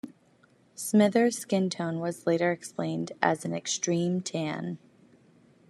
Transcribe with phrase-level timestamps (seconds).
[0.73, 4.79] Smithers' skin tone was later explained as an "extreme tan".